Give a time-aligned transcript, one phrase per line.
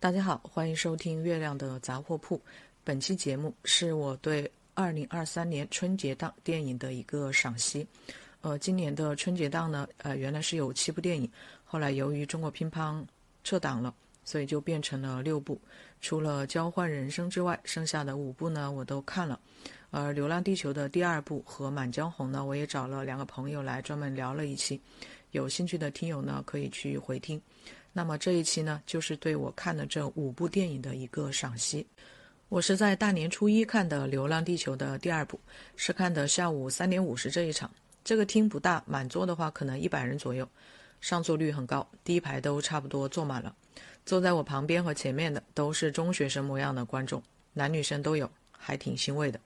[0.00, 2.40] 大家好，欢迎收听月亮的杂货铺。
[2.84, 7.84] 本期节目是我对二零二三年春节档电影的一个赏析。
[8.40, 11.28] 呃，今年的春节档呢，呃，原来是有七部电影，
[11.64, 13.04] 后来由于中国乒乓
[13.42, 13.92] 撤档了，
[14.22, 15.60] 所以就变成了六部。
[16.00, 19.40] 除了《交换人生》之外，剩下的五部呢，我都看了。
[19.90, 24.80] 而《流浪地球》的第二部和《满江红》呢，我也找了两个朋友来专门聊了一期。
[25.32, 27.42] 有兴趣的听友呢，可以去回听。
[27.92, 31.86] 那么这一期呢，就是对我看的这五部电影的一个赏析。
[32.48, 35.38] 我是在大年初一看的《流浪地球》的第二部，
[35.76, 37.70] 是看的下午三点五十这一场。
[38.04, 40.48] 这个厅不大，满座的话可能一百人左右，
[41.00, 43.54] 上座率很高，第一排都差不多坐满了。
[44.06, 49.38] 坐在我旁边和前面的都是中学生模样的观众，男女生都有，还挺欣慰的。《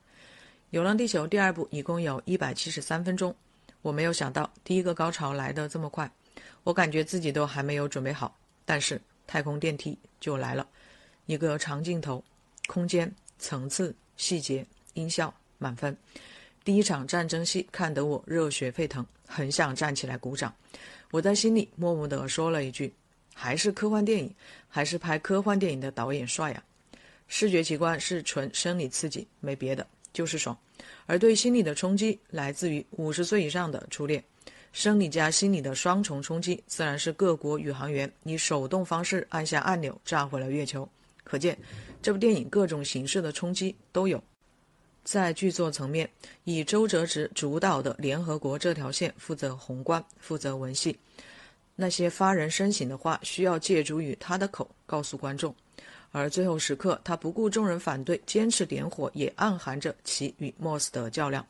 [0.69, 3.35] 流浪地球》第二部一共有一百七十三分钟。
[3.81, 6.09] 我没有想到第一个高潮来得这么快，
[6.63, 10.67] 我感觉自己都还没有准备好，但是太空电梯就来了，
[11.25, 12.23] 一个长镜头，
[12.67, 15.95] 空间、层次、细节、音效满分。
[16.63, 20.53] 第一场战争戏看得我热血沸腾，很想站起来鼓掌。
[21.11, 22.93] 我在心里默默地说了一句
[23.35, 24.33] ：“还是科幻电影，
[24.69, 26.63] 还是拍科幻电影的导演帅呀！”
[27.27, 30.57] 视觉奇观是纯生理刺激，没别的，就是爽。
[31.05, 34.23] 而对心理的冲击来自于五十岁以上的初恋，
[34.73, 40.87] 生理加心理的双重冲击，自然是各国宇航员以手动方式按下按钮炸毁了月球。
[41.23, 41.57] 可见，
[42.01, 44.21] 这部电影各种形式的冲击都有。
[45.03, 46.09] 在剧作层面，
[46.43, 50.97] 以周哲直主导的联合国这条线负责宏观，负责文戏，
[51.75, 55.53] 那些发人深省的话需要借助于他的口告诉观众。
[56.11, 61.45] 而最后时刻，他不顾众人反对，坚持点火，也暗含着其与莫斯的较量。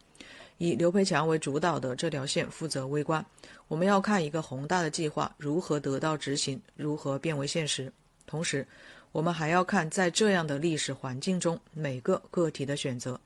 [0.64, 3.26] 以刘培强为主导的这条线负责微观，
[3.68, 7.92] 我们要看一个宏大的计划如何得到执行，如何变为现实。
[8.26, 8.66] 同时，
[9.12, 13.20] 我们还要看在这样的历史环境中每个个体的选择。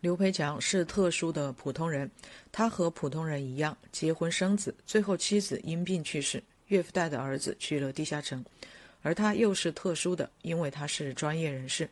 [0.00, 2.10] 刘培强是特殊的普通人，
[2.50, 8.42] 他和普通人一样结婚生子，最后妻子因病去世，岳父带的儿子去了地下城。
[9.02, 11.86] 而他又是特殊的，因为他是专业人士。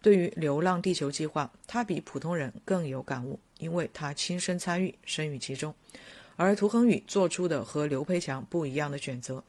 [0.00, 5.74] 对于《流浪地球》计划，他比普通人更有感悟，因为他亲身参与，身于其中。
[6.36, 9.42] 而涂恒宇做出的和刘培强不一样的选择，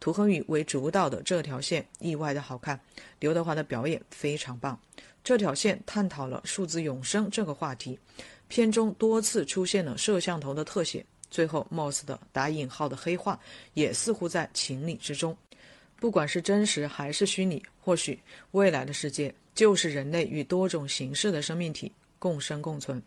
[0.00, 2.78] 涂恒宇为主导的这条线意外的好看，
[3.20, 4.78] 刘德华的表演非常棒。
[5.22, 7.96] 这条线探讨了数字永生这个话题，
[8.48, 13.38] 片中多次出现了摄像头的特写，最后 Moss 的打引号的黑化
[13.74, 15.36] 也似乎在情理之中。
[16.00, 18.18] 不管是真实还是虚拟，或许
[18.50, 23.00] 未来的世界就是人类与多种形式的生命体共生共存。《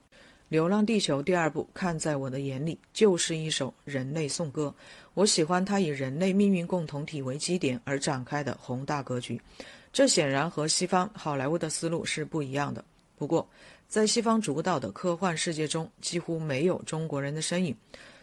[0.48, 4.74] 流浪地球》第二部看在我的眼里就是一首人类颂歌。
[5.16, 9.42] 我喜欢它以人类命运共同体为基点而展开的宏大格局，
[9.92, 12.86] 这显然和西方好莱坞的思路是不一样的。
[13.18, 13.48] 不过，
[13.88, 17.76] 在西方主导的科幻世界中，几乎没有中国人的身影。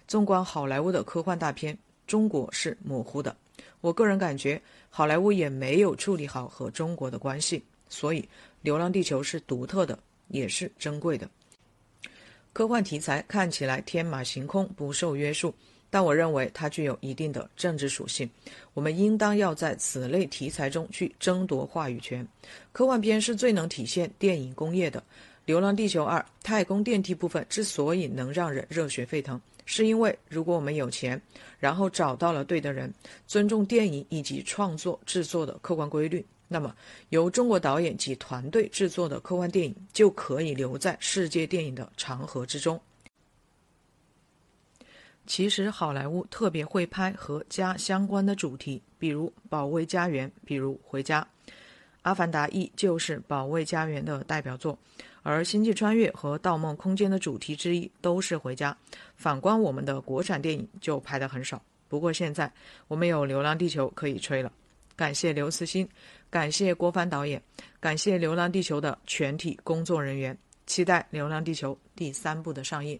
[0.06, 3.34] 纵观好莱坞的科幻大片，中国是模糊的。
[3.80, 8.20] 我个人感觉，好莱坞也没有处理好和中国的关系，所以
[8.60, 11.28] 《流浪地球》是独特的，也是珍贵的。
[12.52, 15.54] 科幻题材看起来天马行空，不受约束，
[15.88, 18.28] 但我认为它具有一定的政治属性。
[18.74, 22.26] 我们应当要在此类题材中去争夺话语权。
[22.70, 25.00] 科幻片是最能体现电影工业的，
[25.46, 29.40] 《流浪地球二》太空电梯部分之所以能让人热血沸腾。
[29.64, 31.18] 是因为，如果我们有钱，
[31.58, 32.92] 然后找到了对的人，
[33.26, 36.72] 尊重电影以及创作制作的客观规律，那么
[37.08, 42.80] 由中国导演及团队制作的科幻电影就可以留在世界电影的长河之中。
[45.24, 51.22] 其实，好莱坞特别会拍和家相关的主题，比如《保卫家园》，比如《回家》，
[52.02, 54.76] 《阿凡达一》就是《保卫家园》的代表作。
[55.22, 58.76] 而《星际穿越》和《盗梦空间》的主题之一都是回家。
[59.16, 61.62] 反观我们的国产电影就拍得很少。
[61.88, 62.52] 不过现在
[62.88, 64.52] 我们有《流浪地球》可以吹了。
[65.02, 65.88] 感谢刘慈欣，
[66.30, 67.42] 感谢郭帆导演，
[67.80, 70.38] 感谢《流浪地球》的全体工作人员。
[70.64, 72.96] 期待《流浪地球》第三部的上映。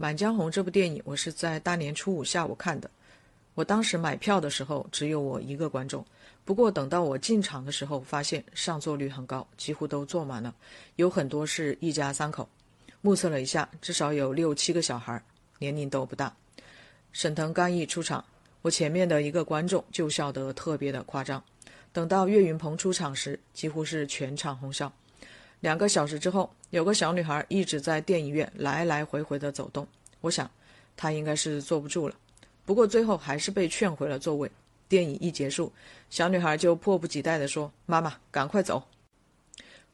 [0.00, 2.88] 满江红》这部电影，我是在大年初五下午看的。
[3.56, 6.06] 我当时买票的时候只有我一个观众，
[6.44, 10.54] 不过等到我进场的时候，发现上座率很高，几乎都坐满了，
[10.94, 12.48] 有很多是一家三口。
[13.00, 15.20] 目测了一下，至少有六七个小孩，
[15.58, 16.32] 年龄都不大。
[17.10, 18.24] 沈腾刚一出场，
[18.62, 21.42] 我前面的一个观众就笑得特别的夸张。
[21.92, 24.92] 等到岳云鹏出场时，几乎是全场哄笑。
[25.58, 29.86] 两个小时之后，有个小女孩一直在电影院来来回回的走动。
[30.20, 30.50] 我想，
[30.96, 32.14] 她应该是坐不住了。
[32.64, 34.50] 不过最后还是被劝回了座位。
[34.88, 35.70] 电影一结束，
[36.08, 38.82] 小女孩就迫不及待地说：“妈妈，赶快走！”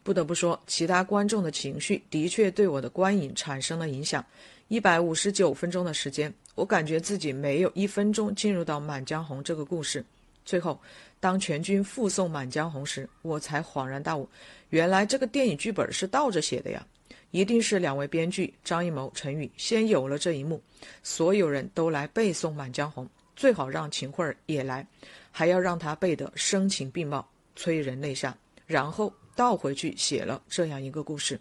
[0.05, 4.25] 不得不说，其他观众的情绪的确对我的观影产生了影响。
[4.69, 10.05] 一百五十九分钟的时间，我感觉自己没有一分钟进入到《满江红》这个故事。
[10.44, 10.81] 最后，
[11.20, 14.29] 当全军覆送《满江红》时，我才恍然大悟，
[14.70, 16.87] 原来这个电影剧本是倒着写的呀！
[17.31, 20.62] 一定是两位编剧张艺谋、陈宇先有了这一幕，
[21.02, 23.05] 所有人都来背诵《满江红》，
[23.35, 24.87] 最好让秦桧也来，
[25.32, 27.26] 还要让他背得声情并茂、
[27.56, 28.37] 催人泪下，
[28.67, 31.40] 然后倒回去写了这样一个故事。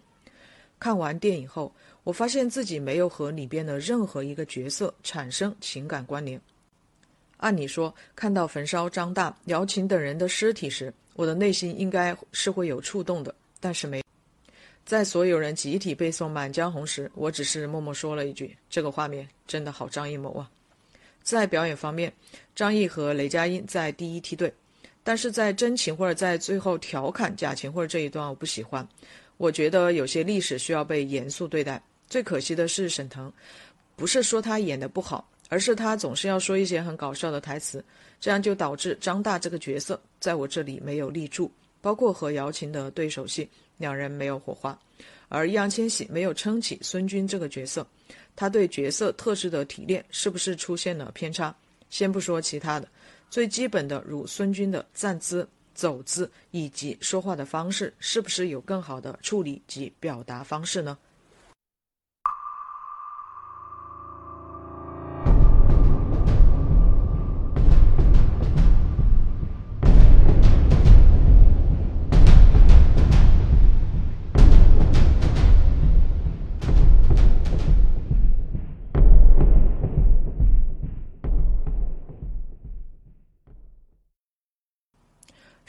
[0.79, 1.71] 看完电影后，
[2.03, 6.41] 我发现自己没有和里边的任何一个角色产生情感关联。
[7.43, 14.01] 按理说，看到焚烧张大、姚琴等人的尸体时，我的内心应该是会有触动的，但是没。
[14.85, 20.49] 在所有人集体背诵《满江红》时，我只是默默说了一句：“这个画面真的好张艺谋啊！”
[21.21, 22.11] 在表演方面，
[22.55, 24.53] 张译和雷佳音在第一梯队，
[25.03, 28.87] 但是在真情或者在最后调侃假情或者这一段我不喜欢。
[29.35, 31.83] 我觉得有些历史需要被严肃对待。
[32.07, 33.31] 最可惜的是沈腾，
[33.97, 35.27] 不是说他演的不好。
[35.53, 37.85] 而是他总是要说一些很搞笑的台词，
[38.19, 43.47] 这样就导致张大这个角色在我这里没有立住，包括和姚琴的对手戏，
[43.77, 44.75] 两人没有火花。
[45.29, 47.85] 而易烊千玺没有撑起孙军这个角色，
[48.35, 51.55] 他对角色特质的提炼是不是出现了偏差？
[51.91, 52.87] 先不说其他的，
[53.29, 60.97] 最基本的如孙军的站姿、走姿以及说话的方式，是不是有更好的处理及表达方式呢？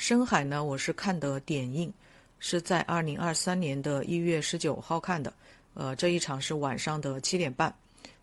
[0.06, 1.90] 深海呢，我是看的点映，
[2.38, 5.32] 是在二零二三年的一月十九号看的。
[5.72, 7.74] 呃，这一场是晚上的七点半，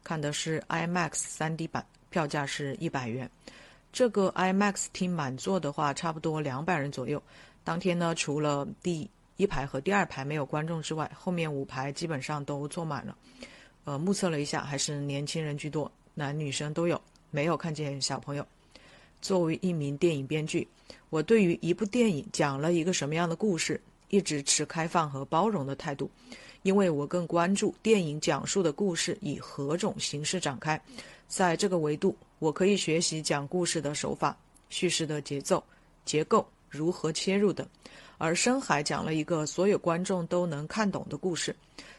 [0.04, 3.28] 看的是 IMAX 三 D 版，票价是一百元。
[3.92, 7.20] 这个 IMAX 厅满座的话，差不多两百人左右。
[7.64, 13.18] 当天呢，除了第一排和第二排没有观众之外，后面五排基本上都坐满了。
[13.86, 17.02] 呃，目测了一下，还是年轻人居多，男女生都有，
[17.32, 18.46] 没有看见小朋友。
[19.22, 20.68] 作为一名电影编剧，
[21.10, 23.80] 我对于一部电影讲了一个什么样的故事，
[24.10, 26.10] 一直持开放和包容的态度，
[26.64, 30.82] 因为我更关注电影讲述的故事以何种形式展开。
[31.28, 34.38] 在这个维度，我可以学习讲故事的手法、
[34.70, 35.64] 叙事的节奏、
[36.04, 37.66] 结构如何切入等。
[38.18, 41.56] 而《深海》讲了一个所有观众都能看懂的故事，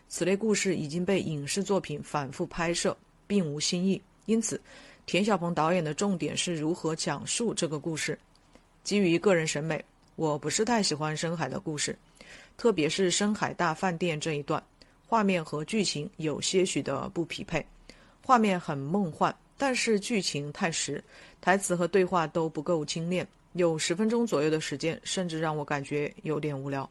[0.08, 2.96] 此类故事已经被影视作品反复拍摄，
[3.26, 4.61] 并无新意，因此。
[5.04, 8.18] 田晓鹏导演的重点是如何讲述这个故事。
[8.85, 9.85] 基于个人审美，
[10.16, 11.97] 我不是太喜欢深海的故事，
[12.56, 14.62] 特别是深海大饭店这一段，
[15.06, 17.64] 画面和剧情有些许的不匹配。
[18.25, 21.02] 画面很梦幻，但是剧情太实，
[21.40, 26.88] 台词和对话都不够精炼，有十分钟左右的时间，甚至让我感觉有点无聊。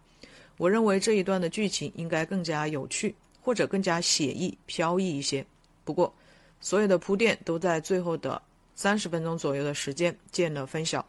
[0.57, 5.43] 我认为这一段的剧情应该更加有趣，或者更加写意飘逸一些。
[5.83, 6.13] 不过。
[6.61, 8.41] 所有的铺垫都在最后的
[8.75, 11.05] 三十分钟左右的时间见了分晓。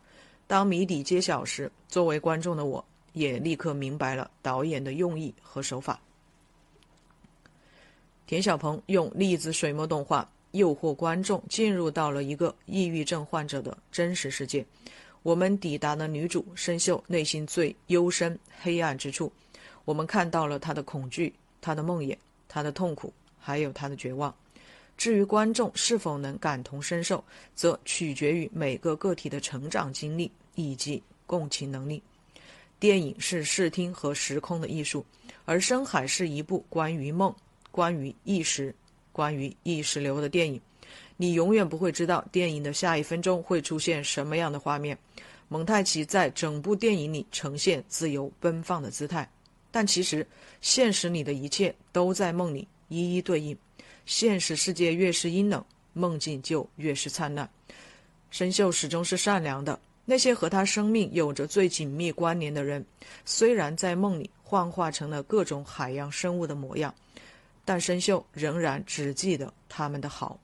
[0.47, 6.00] 当谜底揭晓时，作为观众的我也立刻明白了导演的用意和手法。
[8.26, 14.64] 田晓鹏用粒子水墨动画诱惑观众进入到了一个抑郁症患者的真实世界。
[15.23, 19.32] 我们抵达了女主深秀内心最幽深黑暗之处，
[19.85, 22.16] 我们看到了她的恐惧、她的梦魇、
[22.49, 24.35] 她的痛苦，还有她的绝望。
[25.02, 27.25] 至于观众是否能感同身受，
[27.56, 32.00] 则取决于每个个体的成长经历以及共情能力。
[32.78, 35.04] 电影是视听和时空的艺术，
[35.44, 37.35] 而《深海》是一部关于梦、
[37.73, 38.73] 关于意识、
[39.11, 40.61] 关于意识流的电影。
[41.16, 44.97] 你永远不会知道电影的下一分钟会出现什么样的画面。
[45.49, 49.28] 蒙太奇在整部电影里呈现自由奔放的姿态，
[49.73, 50.25] 但其实
[50.61, 53.59] 现实里的一切都在梦里一一对应。
[54.06, 57.49] 现实世界越是阴冷，梦境就越是灿烂。
[58.30, 59.78] 生锈始终是善良的。
[60.04, 62.85] 那些和他生命有着最紧密关联的人，
[63.25, 66.92] 虽然在梦里幻化成了各种海洋生物的模样，
[67.64, 70.38] 但生锈仍然只记得他们的好。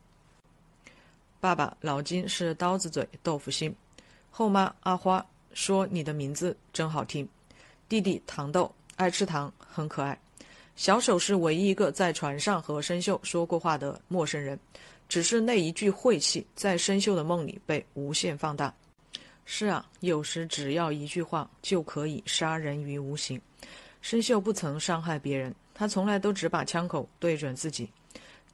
[1.40, 3.74] 爸爸老金是刀子嘴豆腐心，
[4.30, 7.28] 后妈阿花说你的名字真好听，
[7.88, 10.16] 弟弟糖豆爱吃糖很可爱，
[10.78, 14.56] 小手是唯一一个在船上和生锈说过话的陌生人，
[15.08, 18.72] 只是那一句晦气在生锈的梦里被无限放大。
[19.44, 23.40] 是啊，有时只要一句话就可以杀人于无形。
[24.00, 27.90] 生锈不曾伤害别人，他从来都只把枪口对准自己。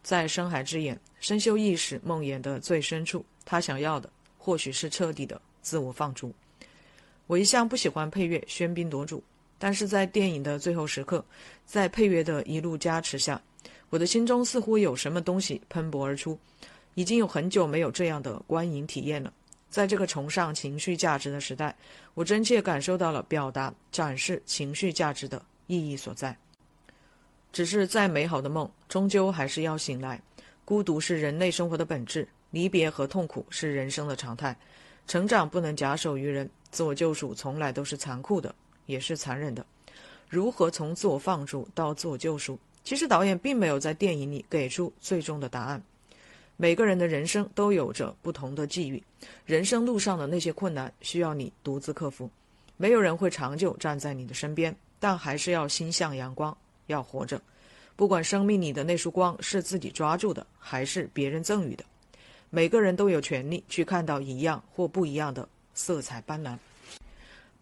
[0.02, 6.34] 在深海之眼，生锈意识梦魇的最深处，他想要的或许是彻底的自我放逐。
[7.26, 9.22] 我一向不喜欢配乐喧宾夺主，
[9.58, 11.24] 但是在电影的最后时刻，
[11.64, 13.40] 在配乐的一路加持下，
[13.90, 16.38] 我的心中似乎有什么东西喷薄而出。
[16.94, 19.32] 已经有很久没有这样的观影体验了。
[19.68, 21.76] 在这个崇尚情绪价值的时代，
[22.14, 26.36] 我真切感受到了表达、展示情绪价值的意义所在。
[27.52, 30.22] 只是再美好的梦，终究还是要醒来。
[30.64, 34.56] 孤独是人类生活的本质，离别和痛苦是人生的常态。
[35.08, 38.54] 成长不能假手于人，自我救赎从来都是残酷的，
[38.86, 39.64] 也是残忍的。
[40.28, 42.58] 如何从自我放逐到自我救赎？
[42.82, 45.82] 其实导演并没有在电影里给出最终的答案。
[46.56, 49.02] 每个人的人生都有着不同的际遇，
[49.46, 52.30] 人生路上的那些困难需要你独自克服。
[52.76, 57.40] 没有人会长久站在你的身边，但还是要心向阳光，要活着。
[57.96, 61.84] 不管生命里的那束光是自己抓住的，还是别人赠予的，
[62.50, 66.58] 每个人都有权利去看到一样或不一样的色彩斑斓。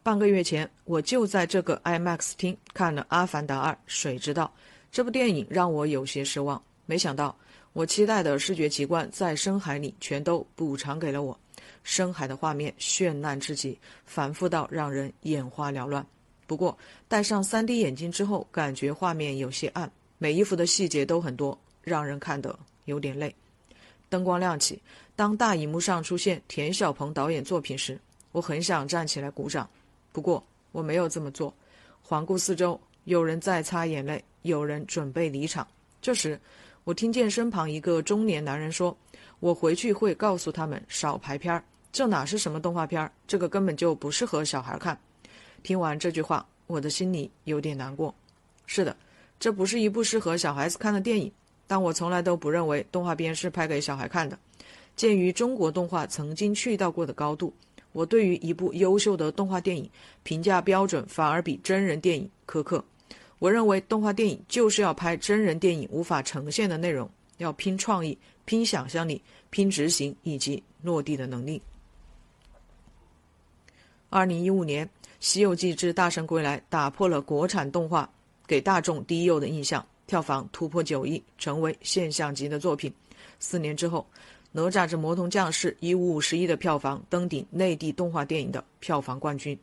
[0.03, 4.53] 半个月前，我就在这个 IMAX 厅看了《阿凡达二：水之道》
[4.91, 6.63] 这部电影，让我有些失望。
[6.87, 7.37] 没想到。
[7.75, 11.41] 我期待的视觉奇观在深海里全都补偿给了我，
[11.83, 16.07] 深海的画面绚烂至极，繁复到让人眼花缭乱。
[16.47, 16.77] 不过
[17.09, 23.35] 戴上 3D 眼镜之后，感觉画面有些暗，每一幅的细节都很多，让人看得有点累。
[24.11, 24.79] 灯光亮起，
[25.17, 27.99] 当大荧幕上出现田小鹏导演作品时，
[28.33, 29.67] 我很想站起来鼓掌，
[30.13, 31.53] 不过我没有这么做。
[32.01, 35.67] 环顾四周，有人在擦眼泪，有人准备离场。
[36.01, 36.39] 这时。
[36.85, 38.97] 我听见身旁一个中年男人说
[39.39, 43.13] ：“我回去会告诉他们少拍片儿，这哪是什么动画片儿？
[43.25, 44.99] 这个根本就不适合小孩看。”
[45.63, 48.13] 听完这句话，我的心里有点难过。
[48.67, 48.97] 是的，
[49.39, 51.31] 这不是一部适合小孩子看的电影，
[51.69, 54.37] 但我从来都不认为动画片是拍给小孩看的。
[54.97, 57.55] 鉴于中国动画曾经去到过的高度，
[57.93, 59.89] 我对于一部优秀的动画电影
[60.23, 62.85] 评价标准反而比真人电影苛刻。
[63.39, 69.21] 我认为动画电影就是要拍真人电影无法呈现的内容，要拼创意、拼想象力、
[69.51, 71.61] 拼执行以及落地的能力。
[74.11, 74.87] 二零一五年，
[75.19, 78.09] 《西游记之大圣归来》打破了国产动画
[78.47, 82.93] 给大众低幼的印象，票房突破九亿，成为现象级的作品。
[83.41, 84.07] 四年之后，
[84.55, 89.59] 《哪吒之魔童降世》以五十亿的票房登顶内地动画电影的票房冠军。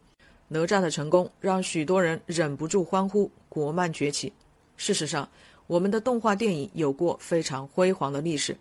[0.47, 3.29] 哪吒的成功让许多人忍不住欢呼。
[3.47, 4.31] 国漫崛起。
[4.77, 5.27] 事实上，
[5.67, 8.55] 我们的动画电影有过非常辉煌的历史。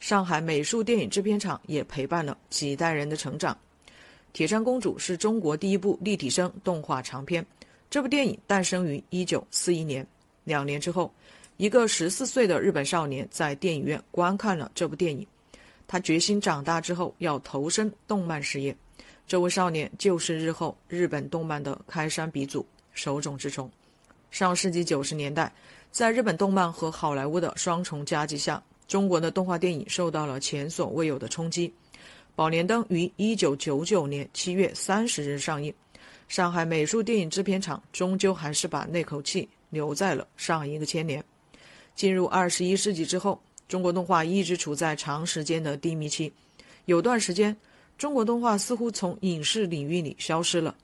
[0.00, 3.54] 上海美术电影制片厂也陪伴了几代人的成长。
[4.32, 7.44] 《铁扇公主》是中国第一部立体声动画长片。
[7.90, 10.06] 这部电影诞生于1941年。
[10.44, 11.12] 两年之后，
[11.58, 15.26] 一个十四岁的日本少年在电影院观看了这部电影。
[15.86, 18.76] 他决心长大之后要投身动漫事业。
[19.26, 23.70] 这位少年就是日后日本动漫的开山鼻祖、手冢治虫。
[24.30, 25.52] 上世纪九十年代，
[25.90, 31.68] 在日本动漫和好莱坞的双重夹击下，中国的动画电影受到了前所未有的冲击。
[32.34, 35.72] 《宝莲灯》于一九九九年七月三十日上映，
[36.26, 41.24] 上海美术电影制片厂终究还是把那口气留在了上一个千年。
[41.94, 46.32] 进入二十一世纪之后，中国动画一直处在长时间的低迷期，
[46.84, 47.56] 有段时间，
[47.96, 50.74] 中国动画似乎从影视领域里消失了。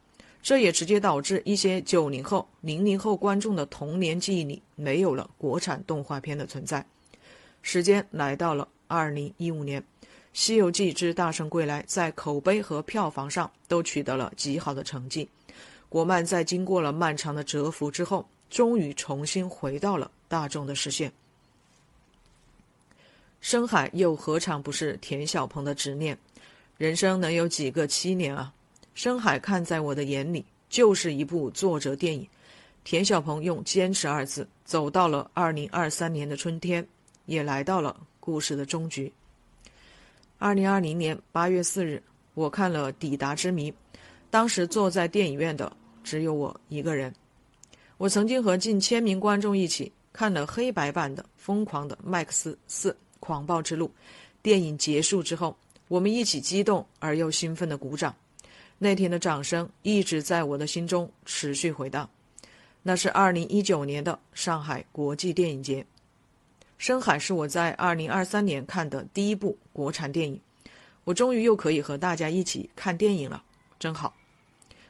[0.42, 6.84] 这也直接导致一些九零后、零零后观众的童年记忆里没有了国产动画片的存在。
[7.60, 9.78] 时间来到了二零一五年，
[10.32, 15.28] 《西游记之大圣归来》在口碑和票房上都取得了极好的成绩。
[15.90, 21.12] 国漫在经过了漫长的蛰伏之后，终于重新回到了大众的视线。
[23.40, 26.16] 深海又何尝不是田小鹏的执念？
[26.76, 28.52] 人生能有几个七年啊？
[28.94, 32.28] 深海看在我的眼里，就是一部作者电影。
[32.84, 36.86] 田小鹏用“坚持”二字，走到了二零二三年的春天，
[37.26, 39.12] 也来到了故事的终局。
[40.38, 42.02] 二零二零年八月四日，
[42.34, 43.70] 我看了《抵达之谜》，
[44.30, 45.70] 当时坐在电影院的
[46.02, 47.14] 只有我一个人。
[47.98, 53.86] 我曾经和近千名观众一起看了黑白版的《疯狂的麦克斯四：狂暴之路》。
[54.42, 58.14] 电影结束之后，我们一起激动而又兴奋的鼓掌。
[58.78, 62.08] 那天的掌声一直在我的心中持续回荡。
[62.82, 65.82] 那是二零一九年的上海国际电影节，
[66.78, 70.40] 《深海》是我在二零二三年看的第一部国产电影，
[71.04, 73.44] 我终于又可以和大家一起看电影了，
[73.78, 74.16] 真好！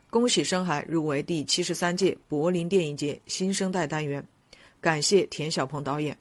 [0.09, 4.25] 恭喜《深海》入围第七十三届柏林电影节新生代单元，
[4.81, 6.17] 感谢田晓鹏导演，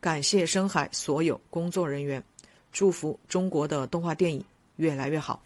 [0.00, 2.22] 感谢《深海》所有工作人员，
[2.70, 4.44] 祝福中国的动画电影
[4.76, 5.42] 越来越好。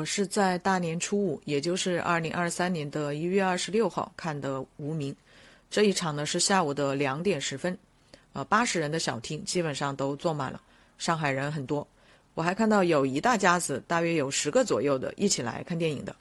[0.00, 5.12] 我是在大年初五，也就是二零二三年的一月二十六号看的《无名》。
[5.70, 7.76] 这一场呢是下午的两点十分，
[8.32, 10.62] 呃，八十人的小厅基本上都坐满了，
[10.96, 11.86] 上海人很多。
[12.32, 16.16] 我还看到有一大家子，大约有十个左右的，一起来看电影的。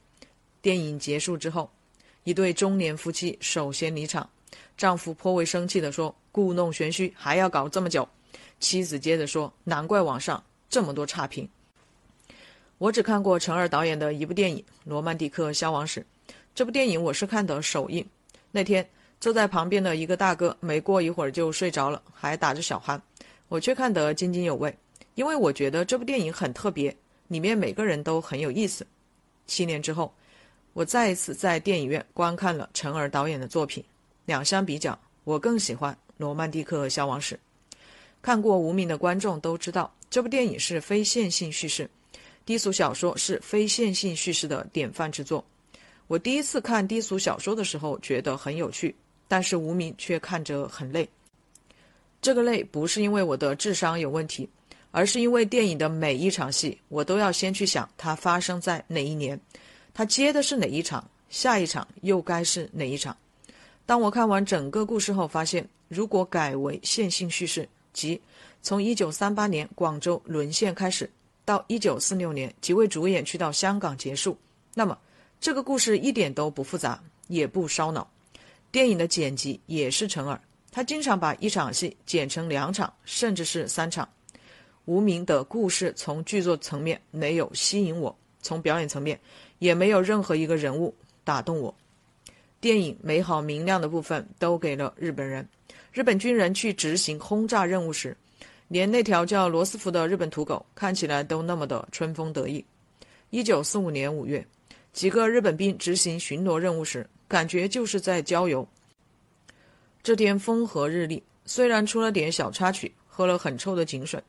[0.61, 1.71] 电影结束之后，
[2.25, 4.29] 一对中年夫妻首先离场，
[4.75, 8.05] 丈夫颇为生气地说：“故弄玄虚，还要搞这么久。”
[8.59, 11.47] 妻子接着说：“难怪网上这么多差评。”
[12.79, 15.99] 我只看过陈耳导演的一部电影《罗曼蒂克消亡史》，
[16.55, 18.05] 这部电影我是看的首映。
[18.51, 18.89] 那天
[19.19, 22.97] 坐在旁边的一个大哥，没过一会儿就睡着了，还打着小鼾，
[23.49, 24.73] 我却看得津津有味，
[25.15, 26.95] 因为我觉得这部电影很特别，
[27.27, 28.87] 里面每个人都很有意思。
[29.45, 30.13] 七年之后，
[30.71, 33.83] 我再一次在电影院观看了陈耳导演的作品，
[34.25, 37.35] 两相比较，我更喜欢《罗曼蒂克消亡史》。
[38.21, 41.89] 看过《无名》的观众都知道，这部电影是非线性叙事。
[42.49, 45.45] 低俗小说是非线性叙事的典范之作。
[46.07, 48.95] 我第一次看低俗小说的时候觉得很有趣，
[49.27, 51.07] 但是无名却看着很累。
[52.23, 54.49] 这个累不是因为我的智商有问题，
[54.89, 59.39] 而是因为电影的每一场戏，我都要先去想它发生在哪一年，
[59.93, 63.15] 它接的是哪一场，下一场又该是哪一场。
[63.85, 68.19] 当我看完整个故事后，发现如果改为线性叙事，即
[68.63, 71.07] 从一九三八年广州沦陷开始。
[71.49, 74.37] 到一九四六年，几位主演去到香港结束。
[74.75, 74.95] 那么，
[75.41, 78.07] 这个故事一点都不复杂，也不烧脑。
[78.71, 80.39] 电影的剪辑也是陈耳，
[80.71, 84.07] 他经常把一场戏剪成两场，甚至是三场。
[84.85, 89.19] 无名的故事从剧作层面没有吸引我，从表演层面
[89.57, 91.73] 也没有任何一个人物打动我。
[92.61, 95.49] 电影美好明亮的部分都给了日本人，
[95.91, 98.15] 日本军人去执行轰炸任务时。
[98.69, 102.63] 连那条叫罗斯福的日本土狗看起来都那么的春风得意。
[103.31, 104.45] 一九四五年五月，
[104.93, 108.67] 几个日本兵执行巡逻任务时，感觉就是在郊游。
[110.03, 114.23] 这天风和日丽，虽然出了点小插曲，喝了很臭的井水，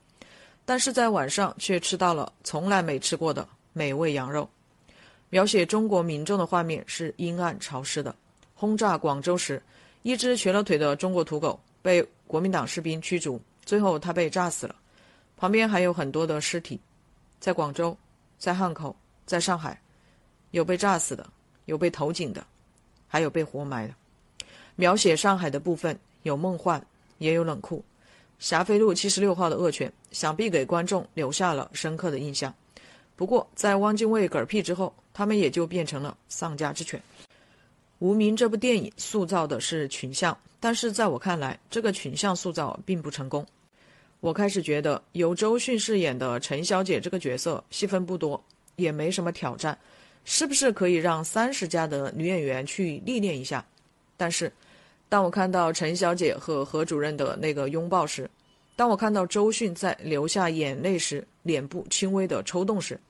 [0.64, 4.48] 但是在晚上却吃到了从来没吃过的美味羊肉。
[5.28, 8.14] 描写中国民众的画面是阴暗潮湿的。
[8.54, 9.62] 轰炸广州时，
[10.02, 13.40] 一只瘸了腿的中国土狗被国民党士兵驱逐。
[13.70, 14.74] 最后，他被炸死了，
[15.36, 16.80] 旁边还有很多的尸体，
[17.38, 17.96] 在广州，
[18.36, 19.80] 在汉口，在上海，
[20.50, 21.24] 有被炸死的，
[21.66, 22.44] 有被投井的，
[23.06, 23.94] 还有被活埋的。
[24.74, 26.84] 描写上海的部分有梦幻，
[27.18, 27.84] 也有冷酷。
[28.40, 32.52] 霞飞路七十六号的恶犬，想必给观众留下了深刻的印象。
[33.14, 37.00] 不过，在汪精卫嗝屁之后，他们也就变成了丧家之犬。
[38.00, 43.46] 《无名》这部电影塑造的是群像，但是在我看来，这个群像塑造并不成功。
[44.20, 48.42] 我开始觉得由周迅饰演的陈小姐这个角色戏份不多，
[48.76, 49.76] 也没什么挑战，
[50.26, 53.64] 是不是可以让三十家的女演员去历练一下？
[54.18, 54.52] 但是，
[55.08, 58.28] 当我看到陈小姐和何主任的那个拥抱时，
[58.76, 63.00] 当我看到周迅在流下眼泪时脸部轻微的抽动时，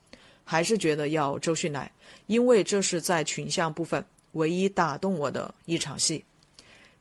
[0.44, 1.90] 还是觉得要周迅来，
[2.28, 6.24] 因为这是在群像部分唯一打动我的一场戏。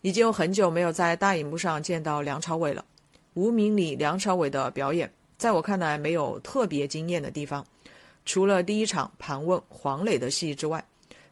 [0.02, 2.82] 已经有很久没有在大荧幕上见到梁朝伟了。
[3.34, 7.65] 《无名》里梁朝伟的表演，在我看来没有特别惊艳的地方，
[8.26, 10.84] 除了第一场盘问黄磊的戏之外，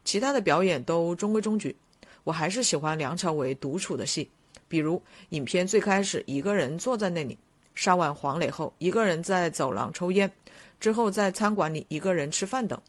[0.06, 1.76] 其他的表演都中规中矩。
[2.24, 4.30] 我还是喜欢梁朝伟独处的戏，
[4.68, 7.38] 比如影片最开始一个人坐在那里
[7.74, 10.32] 杀完黄磊后，一个人在走廊抽烟，
[10.80, 12.80] 之后在餐馆里一个人吃饭等。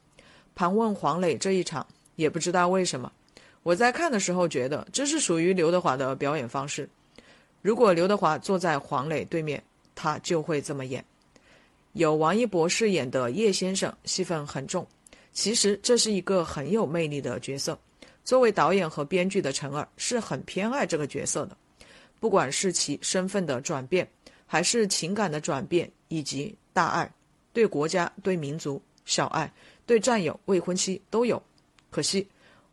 [0.54, 3.12] 盘问黄磊这一场，也不知道为什么。
[3.62, 6.88] 我在看的时候觉得这是属于刘德华的表演方式。
[7.68, 9.62] 如果刘德华坐在黄磊对面，
[9.94, 11.04] 他就会这么演。
[11.92, 14.86] 有王一博饰演的叶先生戏份很重，
[15.34, 17.78] 其实这是一个很有魅力的角色。
[18.24, 21.54] 作为导演和编剧的陈耳是很偏爱这个角色的，
[22.18, 24.08] 不管是其身份的转变，
[24.46, 27.12] 还是情感的转变，以及大爱，
[27.52, 29.52] 对国家、对民族、小爱、
[29.84, 31.42] 对战友、未婚妻都有。
[31.90, 32.26] 可惜。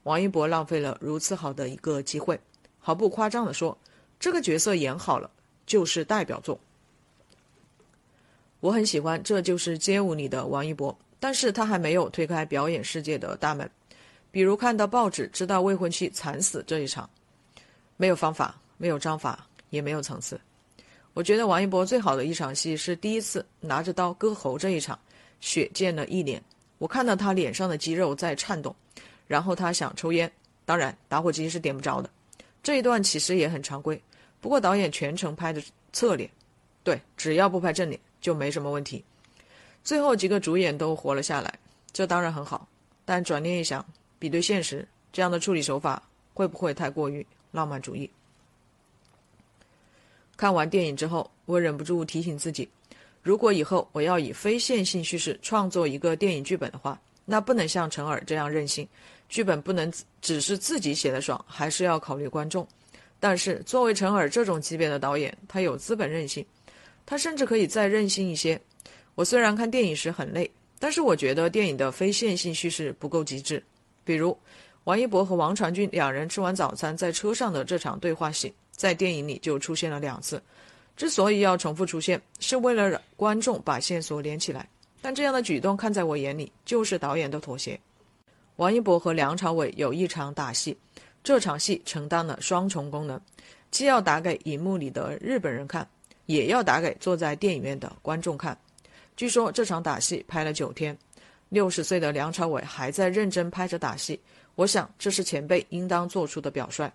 [0.03, 2.39] 王一博浪费了如此好的一个机会，
[2.79, 3.77] 毫不夸张地说，
[4.25, 5.29] 这个角色演好了
[5.67, 6.59] 就是代表作。
[8.59, 13.69] 我很喜欢《这就是街舞》里的王一博，但是他还没有推开表演世界的大门。
[14.31, 17.07] 比如看到报纸知道未婚妻惨死这一场，
[17.97, 20.41] 没有方法，没有章法，也没有层次。
[21.13, 24.97] 我觉得王一博最好的一场戏是第一次拿着刀割喉这一场，
[25.39, 26.41] 血溅了一脸，
[26.79, 28.75] 我看到他脸上的肌肉在颤动。
[29.27, 30.31] 然后他想抽烟，
[30.65, 32.09] 当然打火机是点不着的。
[32.63, 34.01] 这一段其实也很常规，
[34.45, 35.59] 不过导演全程拍的
[35.91, 36.29] 侧脸，
[36.83, 39.03] 对，只要不拍正脸就没什么问题。
[39.83, 41.51] 最后几个主演都活了下来，
[41.91, 42.67] 这当然很好。
[43.05, 43.83] 但转念一想，
[44.19, 45.99] 比对现实，这样的处理手法
[46.35, 48.07] 会不会太过于浪漫主义？
[50.37, 52.69] 看完电影之后，我忍不住提醒自己：
[53.23, 58.87] 如果以后我要以非线性叙事创作一个电影剧本的话，那不能像陈耳这样任性。
[59.27, 62.67] 剧本不能只是自己写的爽，还是要考虑观众。
[63.19, 66.45] 但是作为陈耳这种级别的导演，他有资本任性，
[67.05, 68.59] 他甚至可以再任性一些。
[69.15, 73.63] 我虽然看电影时很累，但是我觉得电影的非线性叙事不够极致。
[74.03, 74.37] 比如
[74.83, 80.41] 王一博和王传君两人吃完早餐在车上的这场对话戏，在电影里就出现了两次。
[80.95, 84.69] 之所以要重复出现，是为了让观众把线索连起来。
[85.01, 87.79] 但这样的举动看在我眼里就是导演的妥协。
[88.55, 90.77] 王一博和梁朝伟有一场打戏，
[91.25, 93.19] 这场戏承担了双重功能，
[93.71, 95.85] 既要打给荧幕里的日本人看，
[96.27, 98.55] 也要打给坐在电影院的观众看。
[99.17, 100.95] 据说这场打戏拍了九天，
[101.49, 104.19] 六十岁的梁朝伟还在认真拍着打戏。
[104.53, 106.87] 我想这是前辈应当做出的表率。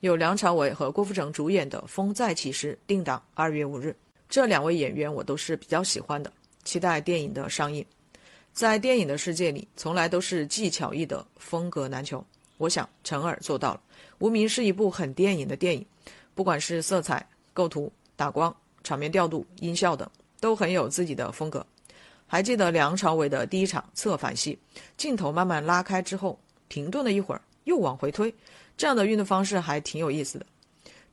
[0.00, 3.96] 有梁朝伟和郭富城主演的《风再起时》定档二月五日，
[4.28, 6.30] 这两位演员我都是比较喜欢的，
[6.64, 7.82] 期待电影的上映。
[8.52, 12.22] 在电影的世界里，从来都是技巧艺的风格难求。
[12.60, 13.80] 我想陈耳做到了。
[14.18, 15.86] 《无名》是一部很电影的电影，
[16.34, 20.08] 不管是色彩、构图、打光、场面调度、音效等，
[20.40, 21.66] 都很有自己的风格。
[22.26, 24.58] 还记得梁朝伟的第一场侧反戏，
[24.98, 28.32] 镜头慢慢拉开之后，停顿了一会儿，又往回推，
[28.76, 30.44] 这样的运动方式还挺有意思的。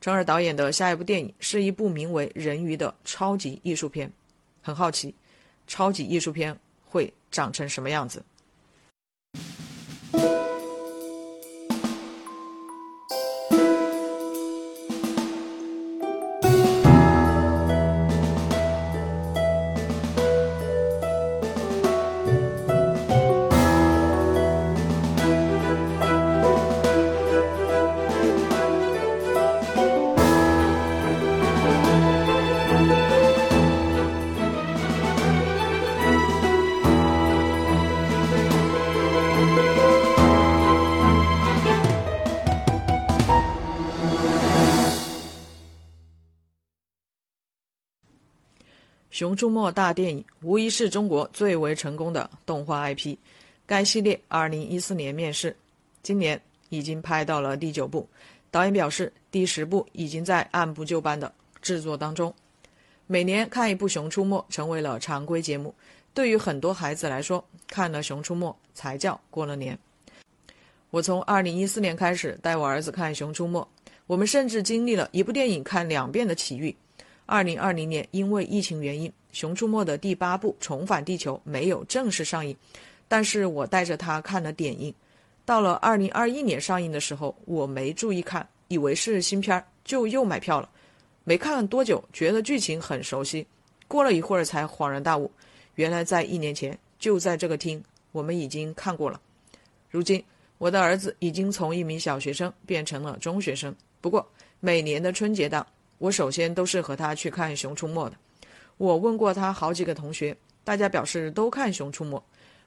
[0.00, 4.12] 陈耳导演的下一部电影是一部名为《人鱼》的超级艺术片，
[4.60, 5.14] 很好奇，
[5.66, 7.12] 超级艺术片会。
[7.30, 8.20] 长成什么样子？
[49.38, 53.16] 《熊出没》大电影无疑是中国最为成功的动画 IP。
[53.66, 55.56] 该系列2014年面世，
[56.02, 58.04] 今年已经拍到了第九部。
[58.50, 62.34] 导演表示，第十部已经在按部就班的制作当中。
[63.06, 65.72] 每年看一部《熊出没》成为了常规节目。
[66.12, 69.78] 对于很多孩子来说，看了《熊出没》才叫过了年。
[70.90, 73.62] 我从2014年开始带我儿子看《熊出没》，
[74.08, 76.74] 我们甚至经历了一部电影看两遍的奇遇。
[77.30, 79.06] 二零二零年，因为疫情原因，
[79.38, 82.56] 《熊出没》的第八部《重返地球》没有正式上映，
[83.06, 84.92] 但是我带着他看了点映。
[85.44, 90.68] 到了二零二一年上映的时候，我没注意看，以为是新片儿，就又买票了。
[91.22, 93.46] 没看多久，觉得剧情很熟悉，
[93.86, 95.30] 过了一会儿才恍然大悟，
[95.76, 99.20] 原来在一年前就在这个厅，我们已经看过了。
[99.88, 100.20] 如今，
[100.58, 103.72] 我的儿子已经从一名小学生变成了中学生。
[104.00, 105.64] 不过，每年的春节档，
[105.98, 108.16] 我首先都是和他去看《熊出没》的。
[108.78, 112.16] 我问过他好几个同学，大家表示都看《熊出没》。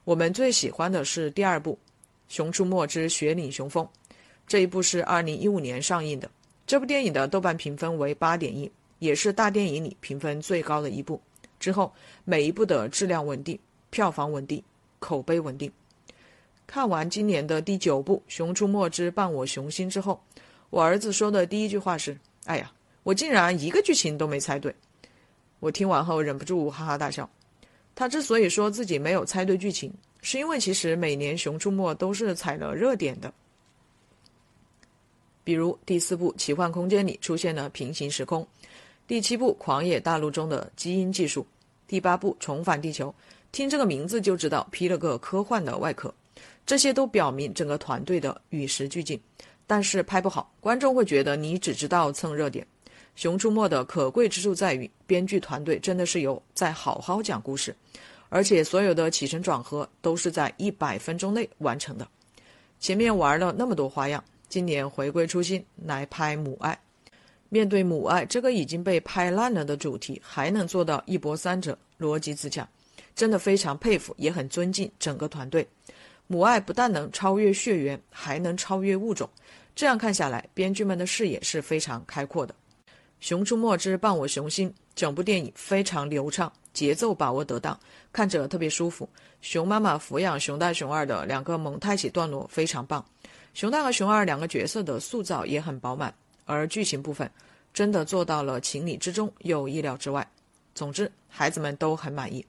[0.03, 1.73] 我们最喜欢的是第二部
[2.27, 3.83] 《熊出没之雪岭雄风》，
[4.45, 6.29] 这一部是二零一五年上映的。
[6.67, 8.69] 这部电影的豆瓣评分为八点一，
[8.99, 11.19] 也是大电影里评分最高的一部。
[11.59, 11.91] 之后
[12.25, 13.57] 每一部的质量稳定，
[13.89, 14.61] 票房稳定，
[14.99, 15.71] 口碑稳定。
[16.67, 20.21] 看完今年的第九部《熊出没之伴我雄心》之后，
[20.69, 22.71] 我儿子说的第一句话是：“哎呀，
[23.03, 24.75] 我竟然一个剧情都没猜对！”
[25.61, 27.29] 我听完后忍不住哈哈大笑。
[27.95, 33.33] 他之所以说自己没有猜对剧情，是因为其实每年《熊出没》都是踩了热点的。
[35.43, 38.45] 比如第四部《奇幻空间》里出现了平行时空，
[39.07, 41.45] 第七部《狂野大陆》中的基因技术，
[41.87, 43.09] 第八部《重返地球》，
[43.51, 46.13] 听这个名字就知道披了个科幻的外壳。
[46.65, 49.19] 这些都表明整个团队的与时俱进。
[49.67, 52.65] 但是拍不好，观众会觉得你只知道蹭热点。
[53.21, 57.75] 《熊出没》的可贵之处在于，编剧团队真的是有在好好讲故事，
[58.29, 62.07] 而且所有的起承转合都是在一百分钟内完成的。
[62.79, 66.75] 前面玩了那么多花样，今年回归初心来拍母爱。
[67.49, 72.67] 面对母爱这个已经被拍烂了的主题，还能做到一波三折、逻辑自洽，
[73.15, 75.67] 真的非常佩服，也很尊敬整个团队。
[76.25, 79.29] 母爱不但能超越血缘，还能超越物种。
[79.75, 82.51] 这样看下来，编剧们的视野是非常开阔的。
[83.21, 87.79] 《熊出没之伴我雄心》整部电影非常流畅，节奏把握得当，
[88.11, 89.07] 看着特别舒服。
[89.41, 93.05] 熊妈妈抚养熊大、熊二的两个蒙太奇段落非常棒，
[93.53, 96.11] 熊大和熊二两个角色的塑造也很饱满，
[96.45, 97.29] 而剧情部分
[97.71, 100.27] 真的做到了情理之中又意料之外。
[100.73, 102.43] 总之，孩子们都很满意，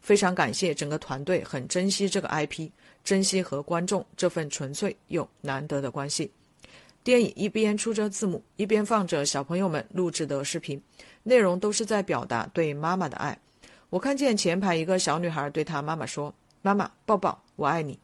[0.00, 2.70] 非常感谢整个团队，很珍惜这个 IP，
[3.04, 6.30] 珍惜和观众这份纯粹又难得的关系。
[7.04, 10.82] 电影一边出着字幕，一边放着小朋友们录制的视频，
[11.22, 13.38] 内容都是在表达对妈妈的爱。
[13.90, 17.98] 我看见前排一个小女孩对她妈妈说：“妈妈，抱抱，我爱你。”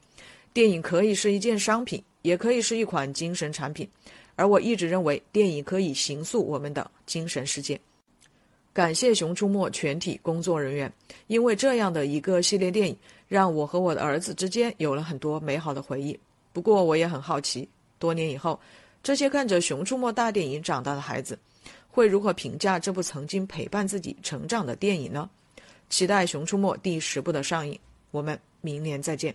[0.53, 3.89] 电影可以是一件商品，也可以是一款精神产品，
[4.37, 7.81] 而我一直认为电影可以形塑我们的精神世界。
[8.75, 10.93] 感谢《熊出没》全体工作人员，
[11.27, 12.95] 因为这样的一个系列电影，
[13.29, 16.19] 让我和我的儿子之间有了很多美好的回忆。
[16.53, 17.67] 不过，我也很好奇，
[17.99, 18.61] 多年以后。
[19.03, 21.39] 这些看着《熊出没》大电影长大的孩子，
[21.89, 25.29] 会如何评价这部曾经陪伴自己成长的电影呢？
[25.89, 27.79] 期待《熊出没》第十部的上映，
[28.11, 29.35] 我们明年再见。